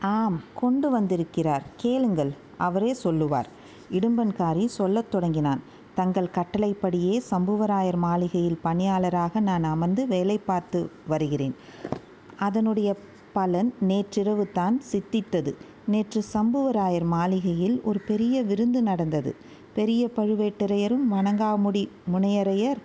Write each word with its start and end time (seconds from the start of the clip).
ஆம் 0.00 0.40
கொண்டு 0.54 0.90
வந்திருக்கிறார். 0.90 1.62
கேளுங்கள் 1.76 2.32
அவரே 2.58 2.92
சொல்லுவார். 2.92 3.48
இடும்பன்காரி 3.92 4.66
சொல்லத் 4.66 5.10
தொடங்கினான். 5.10 5.62
தங்கள் 5.94 6.30
கட்டளைப்படியே 6.30 7.22
சம்புவராயர் 7.30 7.96
மாளிகையில் 7.96 8.58
பணியாளராக 8.62 9.40
நான் 9.40 9.64
அமர்ந்து 9.64 10.06
வேலை 10.06 10.38
பார்த்து 10.38 10.90
வருகிறேன். 11.06 11.54
அதனுடைய 12.38 12.96
பலன் 13.32 13.74
நேற்றிரவு 13.80 14.48
தான் 14.52 14.82
சித்தித்தது. 14.92 15.54
நேற்று 15.86 16.24
சம்புவராயர் 16.32 17.04
மாளிகையில் 17.04 17.80
ஒரு 17.84 18.00
பெரிய 18.00 18.42
விருந்து 18.42 18.82
நடந்தது. 18.82 19.34
பெரிய 19.74 20.10
பழுவேட்டரையரும் 20.16 21.06
வணங்காமுடி 21.10 21.88
முனையரையர் 22.12 22.76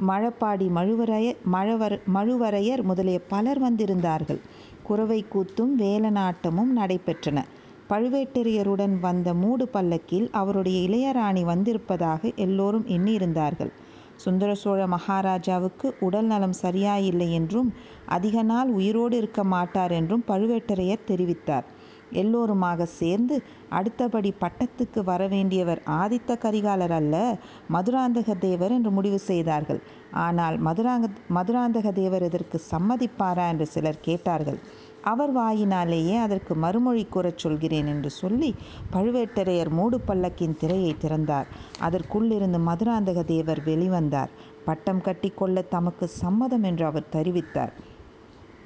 மழப்பாடி 0.00 0.66
மழுவரைய 0.68 1.36
மழவர் 1.44 2.00
மழுவரையர் 2.14 2.82
முதலிய 2.82 3.18
பலர் 3.18 3.62
வந்திருந்தார்கள். 3.62 4.40
குறவை 4.82 5.24
கூத்தும் 5.34 5.72
வேலநாட்டமும் 5.78 6.72
நடைபெற்றன. 6.76 7.44
பழுவேட்டரையருடன் 7.88 9.00
வந்த 9.00 9.34
மூடு 9.34 9.68
பல்லக்கில் 9.68 10.30
அவருடைய 10.30 10.78
இளையராணி 10.88 11.44
வந்திருப்பதாக 11.44 12.32
எல்லோரும் 12.36 12.86
எண்ணியிருந்தார்கள். 12.86 13.72
சுந்தர 14.16 14.54
சோழ 14.54 14.86
மகாராஜாவுக்கு 14.86 15.94
உடல் 16.00 16.24
நலம் 16.24 16.52
சரியாயில்லை 16.52 17.32
என்றும் 17.32 17.72
அதிக 18.06 18.42
நாள் 18.42 18.68
உயிரோடு 18.68 19.16
இருக்க 19.16 19.44
மாட்டார் 19.44 19.90
என்றும் 19.90 20.24
பழுவேட்டரையர் 20.28 21.08
தெரிவித்தார். 21.08 21.64
எல்லோருமாக 22.22 22.86
சேர்ந்து 23.00 23.36
அடுத்தபடி 23.78 24.30
பட்டத்துக்கு 24.40 25.00
வரவேண்டியவர் 25.10 25.80
ஆதித்த 26.00 26.36
கரிகாலர் 26.44 26.94
அல்ல 27.00 27.14
மதுராந்தக 27.72 28.38
தேவர் 28.38 28.72
என்று 28.72 28.90
முடிவு 28.90 29.18
செய்தார்கள். 29.30 29.80
ஆனால் 30.24 30.56
மதுராங்க 30.58 31.06
மதுராந்தக 31.36 31.92
தேவர் 31.92 32.22
இதற்கு 32.22 32.60
சம்மதிப்பாரா 32.72 33.46
என்று 33.48 33.66
சிலர் 33.66 34.04
கேட்டார்கள். 34.08 34.58
அவர் 35.12 35.32
வாயினாலேயே 35.36 36.16
அதற்கு 36.16 36.52
மறுமொழி 36.54 37.02
கூறச் 37.14 37.42
சொல்கிறேன் 37.44 37.86
என்று 37.86 38.10
சொல்லி 38.10 38.50
பழுவேட்டரையர் 38.92 39.70
மூடு 39.70 39.98
பல்லக்கின் 40.06 40.56
திரையை 40.56 40.92
திறந்தார். 40.98 41.48
அதற்குள்ளிருந்து 41.80 42.60
மதுராந்தக 42.68 43.24
தேவர் 43.24 43.60
வெளிவந்தார். 43.64 44.32
பட்டம் 44.64 45.00
கட்டி 45.00 45.30
கொள்ள 45.30 45.62
தமக்கு 45.74 46.06
சம்மதம் 46.22 46.62
என்று 46.62 46.84
அவர் 46.84 47.12
தெரிவித்தார். 47.12 47.74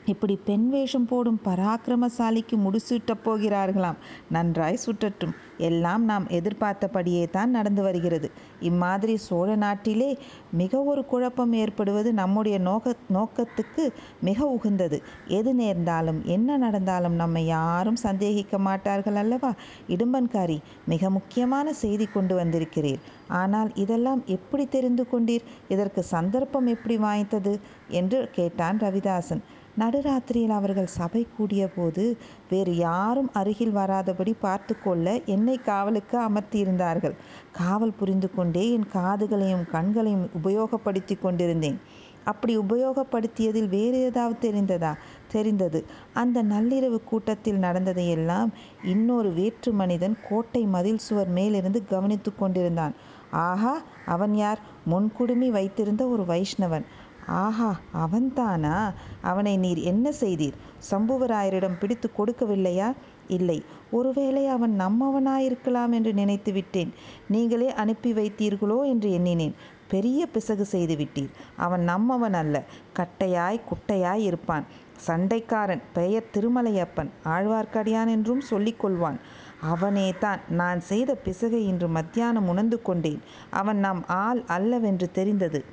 இப்படி 0.07 0.39
பெண் 0.45 0.69
வேஷம் 0.69 1.07
போடும் 1.07 1.41
பராக்கிரமசாலிக்கு 1.45 2.57
முடிசூட்டப் 2.57 3.23
போகிறார்களாம். 3.25 3.99
நன்றாய் 4.29 4.79
சுற்றட்டும். 4.87 5.35
எல்லாம் 5.59 6.05
நாம் 6.05 6.27
எதிர்பார்த்தபடியே 6.29 7.31
தான் 7.31 7.51
நடந்து 7.51 7.83
வருகிறது. 7.83 8.31
இம்மாதிரி 8.61 9.17
சோழ 9.17 9.57
நாட்டிலே 9.57 10.19
மிக 10.51 10.83
ஒரு 10.83 11.05
குழப்பம் 11.05 11.53
ஏற்படுவது 11.53 12.13
நம்முடைய 12.13 12.59
நோக்க 12.59 12.95
நோக்கத்துக்கு 13.13 13.85
மிக 14.21 14.47
உகந்தது. 14.47 15.03
எது 15.29 15.55
நேர்ந்தாலும் 15.55 16.25
என்ன 16.25 16.57
நடந்தாலும் 16.57 17.15
நம்மை 17.15 17.47
யாரும் 17.47 17.97
சந்தேகிக்க 17.97 18.59
மாட்டார்கள் 18.59 19.15
அல்லவா? 19.15 19.53
இடும்பன்காரி 19.89 20.59
மிக 20.87 21.11
முக்கியமான 21.11 21.73
செய்தி 21.73 22.07
கொண்டு 22.07 22.35
வந்திருக்கிறீர். 22.35 23.03
ஆனால் 23.29 23.73
இதெல்லாம் 23.75 24.23
எப்படி 24.27 24.67
தெரிந்து 24.67 25.07
கொண்டீர்? 25.13 25.41
இதற்கு 25.69 26.03
சந்தர்ப்பம் 26.03 26.67
எப்படி 26.67 26.97
வாய்த்தது? 26.99 27.61
என்று 27.89 28.31
கேட்டான் 28.33 28.79
ரவிதாசன். 28.79 29.43
நடுராத்திரியில் 29.79 30.51
அவர்கள் 30.51 30.87
சபை 30.87 31.27
கூடிய 31.37 31.69
போது 31.69 32.17
வேறு 32.51 32.77
யாரும் 32.77 33.31
அருகில் 33.33 33.75
வராதபடி 33.75 34.35
பார்த்து 34.41 34.75
கொள்ள 34.83 35.21
என்னை 35.27 35.57
காவலுக்கு 35.57 36.19
அமர்த்தியிருந்தார்கள். 36.19 37.15
காவல் 37.53 37.99
புரிந்து 37.99 38.35
கொண்டே 38.35 38.73
என் 38.73 38.89
காதுகளையும் 38.93 39.65
கண்களையும் 39.71 40.31
உபயோகப்படுத்தி 40.45 41.19
கொண்டிருந்தேன். 41.19 41.81
அப்படி 42.25 42.59
உபயோகப்படுத்தியதில் 42.59 43.69
வேறு 43.69 43.99
ஏதாவது 44.03 44.37
தெரிந்ததா? 44.41 44.95
தெரிந்தது. 45.29 45.85
அந்த 46.15 46.43
நள்ளிரவு 46.43 46.99
கூட்டத்தில் 47.05 47.59
நடந்ததையெல்லாம் 47.59 48.53
இன்னொரு 48.85 49.33
வேற்று 49.33 49.73
மனிதன் 49.73 50.17
கோட்டை 50.29 50.63
மதில் 50.65 50.99
சுவர் 50.99 51.29
மேலிருந்து 51.29 51.85
கவனித்து 51.85 52.33
கொண்டிருந்தான். 52.35 52.95
ஆஹா 53.31 53.83
அவன் 54.07 54.35
யார்? 54.35 54.59
முன்குடுமி 54.91 55.49
வைத்திருந்த 55.49 56.07
ஒரு 56.07 56.23
வைஷ்ணவன். 56.23 56.85
ஆஹா 57.29 57.81
அவன்தானா? 57.95 58.93
அவனை 59.21 59.57
நீர் 59.57 59.79
என்ன 59.79 60.11
செய்தீர்? 60.21 60.53
சம்புவராயரிடம் 60.91 61.79
பிடித்து 61.79 62.11
கொடுக்கவில்லையா? 62.19 62.95
இல்லை. 63.29 63.65
ஒருவேளை 63.91 64.47
அவன் 64.47 64.81
நம்மவனாயிருக்கலாம் 64.81 65.91
என்று 65.91 66.15
நினைத்து 66.15 66.53
விட்டேன். 66.53 66.95
நீங்களே 67.29 67.73
அனுப்பி 67.73 68.13
வைத்தீர்களோ 68.13 68.85
என்று 68.85 69.13
எண்ணினேன். 69.13 69.55
பெரிய 69.89 70.27
பிசகு 70.27 70.65
செய்து 70.65 70.95
விட்டீர். 70.95 71.29
அவன் 71.57 71.89
நம்மவன் 71.89 72.33
அல்ல. 72.33 72.65
கட்டையாய் 72.97 73.61
குட்டையாய் 73.61 74.23
இருப்பான். 74.23 74.65
சண்டைக்காரன் 75.07 75.83
பெயர் 75.93 76.31
திருமலையப்பன். 76.33 77.11
ஆழ்வார்க்கடியான் 77.25 78.09
என்றும் 78.09 78.41
சொல்லிக் 78.41 78.87
கொள்வான். 78.87 79.21
அவனே 79.61 80.15
தான் 80.21 80.41
நான் 80.49 80.81
செய்த 80.81 81.17
பிசகை 81.25 81.67
இன்று 81.67 81.89
மத்தியானம் 81.89 82.49
உணர்ந்து 82.49 82.83
கொண்டேன். 82.83 83.21
அவன் 83.51 83.79
நம் 83.79 84.05
ஆள் 84.07 84.43
அல்லவென்று 84.47 85.11
தெரிந்தது. 85.11 85.65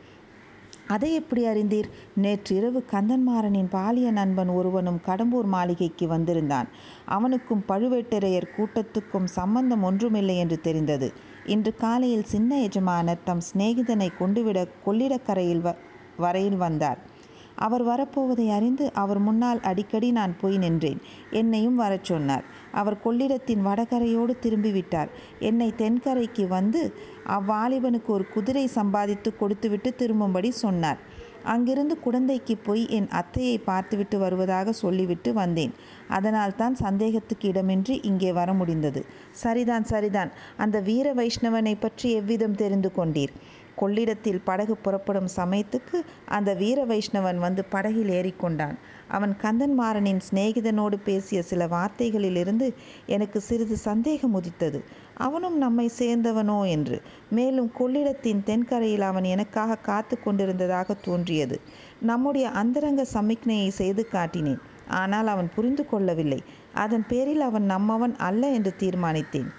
அதை 0.88 1.14
எப்படி 1.14 1.46
அறிந்தீர்? 1.46 1.90
நேற்றிரவு 2.16 2.86
கந்தன்மாறனின் 2.92 3.70
பாலிய 3.70 4.12
நண்பன் 4.12 4.50
ஒருவனும் 4.50 5.00
கடம்பூர் 5.06 5.44
மாளிகைக்கு 5.44 6.08
வந்திருந்தான். 6.08 6.68
அவனுக்கும் 7.06 7.64
பழுவேட்டரையர் 7.68 8.52
கூட்டத்துக்கும் 8.58 9.26
சம்பந்தம் 9.26 9.84
ஒன்றுமில்லை 9.84 10.38
என்று 10.38 10.62
தெரிந்தது. 10.62 11.14
இன்று 11.46 11.76
காலையில் 11.76 12.24
சின்ன 12.24 12.60
எஜமானர் 12.60 13.24
தம் 13.24 13.42
சிநேகிதனை 13.54 14.10
கொண்டுவிட 14.18 14.68
கொள்ளிடக்கரையில் 14.86 15.62
வ 15.62 15.76
வரையில் 16.18 16.58
வந்தார். 16.58 16.98
அவர் 17.56 17.86
வரப்போவதை 17.86 18.50
அறிந்து 18.50 18.94
அவர் 18.94 19.20
முன்னால் 19.20 19.62
அடிக்கடி 19.62 20.12
நான் 20.12 20.36
போய் 20.42 20.58
நின்றேன். 20.58 21.02
என்னையும் 21.32 21.76
வரச் 21.76 22.04
சொன்னார். 22.04 22.46
அவர் 22.82 23.02
கொள்ளிடத்தின் 23.04 23.66
வடகரையோடு 23.68 24.34
திரும்பிவிட்டார். 24.46 25.12
என்னை 25.50 25.70
தென்கரைக்கு 25.78 26.46
வந்து 26.48 26.82
அவ்வாலிபனுக்கு 27.38 28.12
ஒரு 28.18 28.26
குதிரை 28.36 28.66
சம்பாதித்து 28.78 29.32
கொடுத்துவிட்டு 29.38 29.92
திரும்பும்படி 30.02 30.52
சொன்னார். 30.64 31.02
அங்கிருந்து 31.54 31.96
குடந்தைக்கு 32.06 32.56
போய் 32.68 32.84
என் 32.98 33.10
அத்தையை 33.20 33.58
பார்த்துவிட்டு 33.66 34.18
வருவதாக 34.20 34.72
சொல்லிவிட்டு 34.84 35.30
வந்தேன். 35.34 35.74
அதனால் 36.18 36.56
தான் 36.56 36.76
சந்தேகத்துக்கு 36.76 37.46
இடமின்றி 37.52 37.96
இங்கே 38.10 38.32
வர 38.40 38.50
முடிந்தது. 38.54 39.02
சரிதான் 39.44 39.86
சரிதான். 39.92 40.32
அந்த 40.66 40.80
வீர 40.90 41.14
வைஷ்ணவனை 41.14 41.76
பற்றி 41.80 42.10
எவ்விதம் 42.12 42.58
தெரிந்து 42.62 42.92
கொண்டீர்? 42.98 43.36
கொள்ளிடத்தில் 43.76 44.44
படகு 44.44 44.76
புறப்படும் 44.78 45.30
சமயத்துக்கு 45.36 45.98
அந்த 46.28 46.54
வீர 46.54 46.80
வைஷ்ணவன் 46.86 47.38
வந்து 47.38 47.66
படகில் 47.66 48.10
ஏறிக்கொண்டான். 48.10 48.76
அவன் 49.08 49.34
கந்தன்மாறனின் 49.42 50.22
சிநேகிதனோடு 50.28 50.98
பேசிய 51.04 51.42
சில 51.42 51.68
வார்த்தைகளிலிருந்து 51.68 52.68
எனக்கு 53.06 53.42
சிறிது 53.42 53.78
சந்தேகம் 53.78 54.34
உதித்தது. 54.34 54.80
அவனும் 55.18 55.58
நம்மை 55.58 55.88
சேர்ந்தவனோ 56.00 56.60
என்று. 56.68 56.98
மேலும் 57.30 57.72
கொள்ளிடத்தின் 57.80 58.44
தென்கரையில் 58.44 59.02
அவன் 59.02 59.24
எனக்காக 59.24 59.76
காத்து 59.82 60.18
கொண்டிருந்ததாக 60.20 60.98
தோன்றியது. 61.02 61.60
நம்முடைய 62.02 62.50
அந்தரங்க 62.50 63.06
சமிக்ஞையை 63.14 63.70
செய்து 63.74 64.06
காட்டினேன். 64.12 64.64
ஆனால் 64.88 65.28
அவன் 65.28 65.50
புரிந்து 65.56 65.86
கொள்ளவில்லை. 65.86 66.42
அதன் 66.74 67.06
பேரில் 67.08 67.42
அவன் 67.42 67.66
நம்மவன் 67.70 68.16
அல்ல 68.20 68.52
என்று 68.52 68.74
தீர்மானித்தேன். 68.80 69.50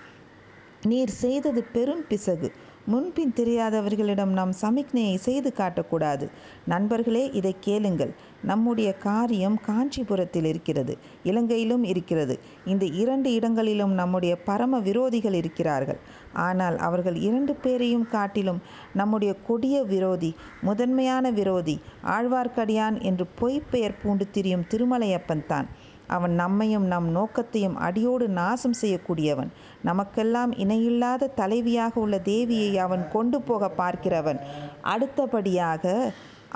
நீர் 0.83 1.13
செய்தது 1.23 1.61
பெரும் 1.73 2.05
பிசகு. 2.09 2.49
முன்பின் 2.87 3.33
தெரியாதவர்களிடம் 3.37 4.33
நாம் 4.39 4.53
சமிக்ஞையை 4.61 5.15
செய்து 5.15 5.53
காட்டக்கூடாது. 5.57 6.27
நண்பர்களே 6.67 7.31
இதை 7.31 7.53
கேளுங்கள். 7.61 8.13
நம்முடைய 8.43 8.91
காரியம் 8.93 9.57
காஞ்சிபுரத்தில் 9.67 10.45
இருக்கிறது 10.45 10.95
இலங்கையிலும் 11.23 11.85
இருக்கிறது. 11.85 12.35
இந்த 12.65 12.85
இரண்டு 12.85 13.33
இடங்களிலும் 13.33 13.93
நம்முடைய 13.93 14.37
பரம 14.37 14.81
விரோதிகள் 14.81 15.33
இருக்கிறார்கள். 15.33 16.01
ஆனால் 16.33 16.77
அவர்கள் 16.79 17.15
இரண்டு 17.15 17.55
பேரையும் 17.55 18.07
காட்டிலும் 18.09 18.63
நம்முடைய 18.93 19.35
கொடிய 19.49 19.83
விரோதி 19.83 20.31
முதன்மையான 20.61 21.31
விரோதி 21.31 21.77
ஆழ்வார்க்கடியான் 22.17 22.99
என்று 23.03 23.27
பொய்ப்பெயர் 23.41 24.01
பூண்டு 24.03 24.27
திரியும் 24.31 24.69
திருமலையப்பன் 24.71 25.47
தான். 25.47 25.69
அவன் 26.07 26.35
நம்மையும் 26.35 26.87
நம் 26.87 27.09
நோக்கத்தையும் 27.11 27.77
அடியோடு 27.87 28.27
நாசம் 28.29 28.79
செய்யக்கூடியவன். 28.81 29.51
நமக்கெல்லாம் 29.83 30.53
இணையில்லாத 30.57 31.33
தலைவியாக 31.37 31.95
உள்ள 31.95 32.17
தேவியை 32.25 32.73
அவன் 32.77 33.05
கொண்டு 33.09 33.41
போக 33.41 33.71
பார்க்கிறவன். 33.81 34.41
அடுத்தபடியாக 34.83 36.13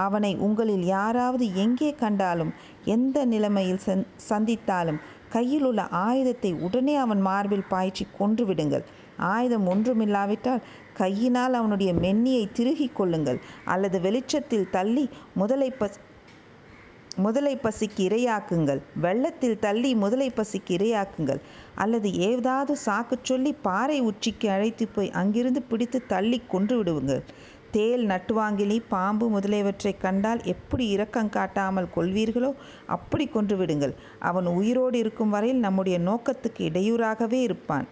அவனை 0.06 0.32
உங்களில் 0.36 0.84
யாராவது 0.96 1.54
எங்கே 1.54 1.94
கண்டாலும் 1.94 2.52
எந்த 2.84 3.24
நிலைமையில் 3.24 3.82
சந்தித்தாலும் 4.30 5.00
கையில் 5.28 5.64
உள்ள 5.64 5.80
ஆயுதத்தை 6.06 6.50
உடனே 6.66 6.94
அவன் 6.96 7.20
மார்பில் 7.20 7.68
பாய்ச்சி 7.68 8.04
கொன்று 8.18 8.44
விடுங்கள். 8.46 8.84
ஆயுதம் 9.16 9.66
ஒன்றுமில்லாவிட்டால் 9.66 10.64
கையினால் 11.00 11.54
அவனுடைய 11.54 11.90
மென்னியை 11.94 12.44
திருகிக் 12.52 12.96
கொள்ளுங்கள். 12.96 13.38
அல்லது 13.64 14.00
வெளிச்சத்தில் 14.00 14.70
தள்ளி 14.70 15.04
முதலை 15.34 15.70
பஸ் 15.70 15.98
முதலை 17.16 17.56
பசிக்கு 17.56 18.00
இரையாக்குங்கள். 18.00 18.80
வெள்ளத்தில் 19.00 19.58
தள்ளி 19.58 19.94
முதலை 19.94 20.30
பசிக்கு 20.30 20.70
இரையாக்குங்கள். 20.70 21.40
அல்லது 21.74 22.12
ஏதாவது 22.22 22.76
சாக்கு 22.86 23.16
சொல்லி 23.22 23.52
பாறை 23.62 24.00
உச்சிக்கு 24.00 24.50
அழைத்து 24.50 24.88
போய் 24.88 25.10
அங்கிருந்து 25.12 25.62
பிடித்து 25.62 26.06
தள்ளி 26.06 26.42
கொன்று 26.48 26.84
விடுவுங்கள் 26.84 27.22
தேல் 27.70 28.06
நட்டுவாங்கிலி 28.06 28.82
பாம்பு 28.88 29.28
முதலியவற்றைக் 29.28 30.00
கண்டால் 30.00 30.40
எப்படி 30.44 30.86
இரக்கம் 30.88 31.28
காட்டாமல் 31.28 31.88
கொள்வீர்களோ 31.96 32.50
அப்படி 32.86 33.26
கொன்று 33.26 33.56
விடுங்கள். 33.56 33.94
அவன் 34.20 34.46
உயிரோடு 34.54 34.98
இருக்கும் 34.98 35.30
வரையில் 35.30 35.58
நம்முடைய 35.58 35.98
நோக்கத்துக்கு 36.00 36.62
இடையூறாகவே 36.70 37.40
இருப்பான். 37.40 37.86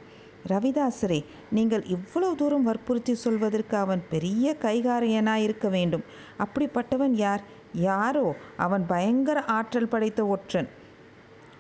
ரவிதாசரே 0.49 1.25
நீங்கள் 1.50 1.85
இவ்வளவு 1.85 2.35
தூரம் 2.37 2.62
வற்புறுத்தி 2.62 3.15
சொல்வதற்கு 3.15 3.77
அவன் 3.77 4.03
பெரிய 4.11 4.56
கைகாரியனாய் 4.61 5.43
இருக்க 5.43 5.69
வேண்டும். 5.69 6.05
அப்படிப்பட்டவன் 6.39 7.15
யார்? 7.15 7.43
யாரோ 7.73 8.37
அவன் 8.56 8.87
பயங்கர 8.87 9.45
ஆற்றல் 9.45 9.89
படைத்த 9.89 10.27
ஒற்றன். 10.27 10.69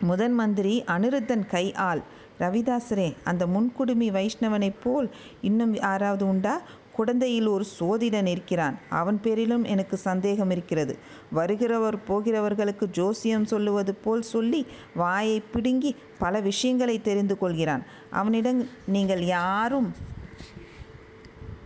முதன் 0.00 0.32
மந்திரி 0.32 0.84
அனிருத்தன் 0.86 1.46
கை 1.46 1.74
ஆள். 1.74 2.02
ரவிதாசரே 2.40 3.14
அந்த 3.24 3.46
முன்குடுமி 3.46 4.10
வைஷ்ணவனைப் 4.10 4.80
போல் 4.82 5.10
இன்னும் 5.40 5.74
யாராவது 5.74 6.28
உண்டா? 6.28 6.60
குடந்தையில் 6.98 7.48
ஒரு 7.54 7.64
சோதிடன் 7.78 8.28
இருக்கிறான் 8.34 8.76
அவன் 9.00 9.18
பேரிலும் 9.24 9.64
எனக்கு 9.74 9.96
சந்தேகம் 10.08 10.52
இருக்கிறது. 10.54 10.94
வருகிறவர் 11.38 11.98
போகிறவர்களுக்கு 12.08 12.86
ஜோசியம் 12.98 13.48
சொல்லுவது 13.52 13.94
போல் 14.04 14.24
சொல்லி 14.34 14.60
வாயை 14.94 15.38
பிடுங்கி 15.54 15.92
பல 16.18 16.40
விஷயங்களை 16.50 16.96
தெரிந்து 17.08 17.36
கொள்கிறான். 17.38 17.82
அவனிடம் 18.20 18.62
நீங்கள் 18.94 19.24
யாரும் 19.38 19.90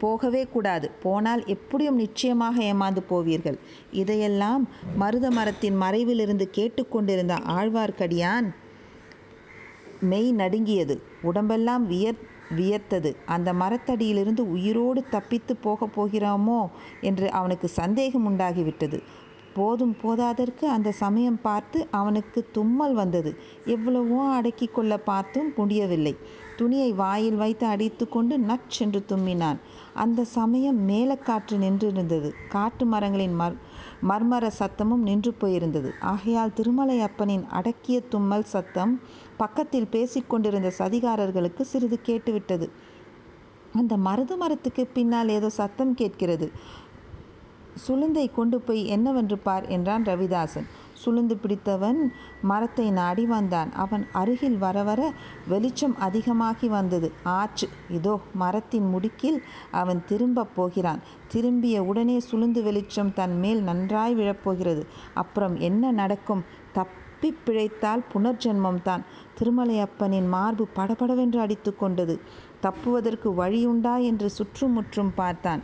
போகவே 0.02 0.42
கூடாது. 0.54 0.86
போனால் 1.02 1.42
எப்படியும் 1.54 2.00
நிச்சயமாக 2.04 2.56
ஏமாந்து 2.70 3.02
போவீர்கள். 3.10 3.58
இதையெல்லாம் 4.02 4.62
மருத 4.96 5.26
மரத்தின் 5.30 5.76
மறைவிலிருந்து 5.82 6.46
கேட்டுக்கொண்டிருந்த 6.58 7.34
ஆழ்வார்க்கடியான் 7.58 8.48
மெய் 10.10 10.30
நடுங்கியது. 10.32 10.94
உடம்பெல்லாம் 11.22 11.84
வியர் 11.90 12.20
வியர்த்தது. 12.56 13.10
அந்த 13.26 13.52
மரத்தடியிலிருந்து 13.52 14.44
உயிரோடு 14.50 15.02
தப்பித்து 15.10 15.56
போகப் 15.56 15.94
போகிறோமோ 15.96 16.60
என்று 17.00 17.30
அவனுக்கு 17.30 17.68
சந்தேகம் 17.80 18.26
உண்டாகிவிட்டது. 18.30 19.00
போதும் 19.54 19.96
போதாதற்கு 20.02 20.64
அந்த 20.66 20.92
சமயம் 20.92 21.40
பார்த்து 21.42 21.78
அவனுக்கு 21.90 22.40
தும்மல் 22.52 22.94
வந்தது. 22.94 23.30
எவ்வளவோ 23.66 24.20
அடக்கி 24.28 24.66
கொள்ள 24.66 24.96
பார்த்தும் 24.98 25.52
முடியவில்லை. 25.56 26.14
துணியை 26.56 26.92
வாயில் 26.92 27.36
வைத்து 27.36 27.66
அடித்து 27.66 28.08
கொண்டு 28.08 28.38
நச்சென்று 28.38 29.00
தும்மினான். 29.08 29.58
அந்த 29.94 30.24
சமயம் 30.24 30.88
மேலக்காற்று 30.88 31.56
நின்றிருந்தது. 31.58 32.30
காட்டு 32.48 32.86
மரங்களின் 32.86 33.40
மர் 33.40 33.56
மர்மர 34.08 34.50
சத்தமும் 34.58 35.02
நின்று 35.02 35.34
போயிருந்தது. 35.40 35.90
ஆகையால் 36.00 36.52
திருமலை 36.52 37.00
அப்பனின் 37.00 37.44
அடக்கிய 37.48 38.00
தும்மல் 38.00 38.44
சத்தம் 38.44 39.00
பக்கத்தில் 39.36 39.88
பேசிக்கொண்டிருந்த 39.90 40.72
சதிகாரர்களுக்கு 40.78 41.60
சிறிது 41.60 41.98
கேட்டுவிட்டது. 42.06 42.68
அந்த 43.72 43.96
மருது 43.96 44.36
மரத்துக்கு 44.36 44.86
பின்னால் 44.86 45.28
ஏதோ 45.28 45.48
சத்தம் 45.48 45.94
கேட்கிறது. 45.94 46.52
சுளுந்தை 47.88 48.32
கொண்டு 48.32 48.60
போய் 48.60 48.86
என்னவென்று 48.86 49.38
பார் 49.38 49.66
என்றான் 49.66 50.04
ரவிதாசன். 50.04 50.68
சுளுந்து 51.04 51.34
பிடித்தவன் 51.34 52.00
மரத்தை 52.42 52.90
நாடி 52.90 53.26
வந்தான். 53.26 53.72
அவன் 53.72 54.06
அருகில் 54.12 54.58
வர 54.58 54.82
வர 54.82 55.12
வெளிச்சம் 55.48 55.98
அதிகமாகி 55.98 56.68
வந்தது. 56.68 57.12
ஆச்சு 57.22 57.68
இதோ 57.90 58.20
மரத்தின் 58.34 58.88
முடுக்கில் 58.94 59.38
அவன் 59.70 60.02
திரும்பப் 60.06 60.54
போகிறான். 60.54 61.00
திரும்பிய 61.28 61.82
உடனே 61.82 62.20
சுளுந்து 62.30 62.62
வெளிச்சம் 62.62 63.14
தன் 63.14 63.38
மேல் 63.38 63.62
நன்றாய் 63.62 64.16
விழப்போகிறது. 64.16 64.82
அப்புறம் 65.14 65.58
என்ன 65.58 65.90
நடக்கும்? 65.90 66.44
தப்பி 66.72 67.30
பிழைத்தால் 67.44 68.02
புனர்ஜென்மம்தான் 68.14 69.02
திருமலையப்பனின் 69.38 70.28
மார்பு 70.28 70.68
படபடவென்று 70.74 71.40
அடித்து 71.40 71.76
கொண்டது. 71.76 72.20
தப்புவதற்கு 72.60 73.30
வழியுண்டா 73.36 74.02
என்று 74.02 74.30
சுற்றுமுற்றும் 74.30 75.12
பார்த்தான். 75.14 75.62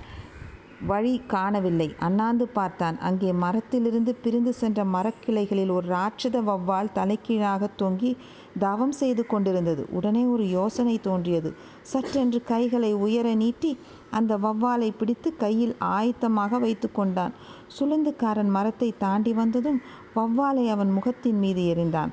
வழி 0.87 1.23
காணவில்லை. 1.27 1.95
அண்ணாந்து 1.99 2.49
பார்த்தான். 2.49 2.99
அங்கே 2.99 3.33
மரத்திலிருந்து 3.33 4.15
பிரிந்து 4.15 4.53
சென்ற 4.53 4.85
மரக்கிளைகளில் 4.85 5.71
ஒரு 5.71 5.89
ராட்சத 5.89 6.41
வௌவால் 6.41 6.93
தலைகீழாக 6.93 7.69
தொங்கி 7.79 8.17
தவம் 8.59 8.93
செய்து 8.93 9.27
கொண்டிருந்தது. 9.27 9.87
உடனே 9.91 10.25
ஒரு 10.25 10.49
யோசனை 10.49 11.01
தோன்றியது. 11.01 11.55
சற்றென்று 11.93 12.45
கைகளை 12.45 12.93
உயர 12.95 13.35
நீட்டி 13.35 13.79
அந்த 14.11 14.37
வௌவாலை 14.37 14.91
பிடித்து 14.99 15.37
கையில் 15.37 15.77
ஆயத்தமாக 15.81 16.59
வைத்து 16.59 16.93
கொண்டான். 16.93 17.33
சுளுந்துக்காரன் 17.79 18.51
மரத்தை 18.51 18.95
தாண்டி 18.99 19.33
வந்ததும் 19.33 19.83
வௌவாலை 20.17 20.71
அவன் 20.71 20.91
முகத்தின் 20.91 21.39
மீது 21.39 21.63
எறிந்தான். 21.63 22.09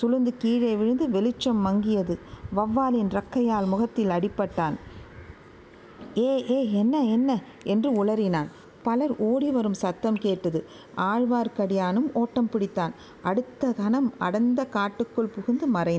சுளுந்து 0.00 0.32
கீழே 0.38 0.76
விழுந்து 0.76 1.10
வெளிச்சம் 1.10 1.66
மங்கியது. 1.66 2.18
வௌவாலின் 2.56 3.10
ரக்கையால் 3.10 3.66
முகத்தில் 3.66 4.08
அடிபட்டான். 4.08 4.76
ஏ 6.16 6.50
ஏ 6.50 6.72
என்ன 6.72 7.00
என்ன? 7.00 7.42
என்று 7.64 8.04
உளறினான். 8.04 8.50
பலர் 8.82 9.18
ஓடி 9.18 9.50
வரும் 9.50 9.74
சத்தம் 9.74 10.14
கேட்டது. 10.14 10.68
ஆழ்வார்க்கடியானும் 10.96 12.12
ஓட்டம் 12.12 12.48
பிடித்தான். 12.52 12.92
அடுத்த 13.22 13.72
கணம் 13.72 14.12
அடர்ந்த 14.18 14.64
காட்டுக்குள் 14.64 15.26
புகுந்து 15.26 15.66
மறைந்தான். 15.66 15.88